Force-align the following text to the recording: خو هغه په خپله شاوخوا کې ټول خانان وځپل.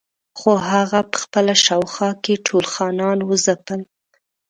خو 0.39 0.51
هغه 0.69 0.99
په 1.11 1.17
خپله 1.23 1.53
شاوخوا 1.65 2.09
کې 2.23 2.43
ټول 2.47 2.65
خانان 2.73 3.17
وځپل. 3.29 3.81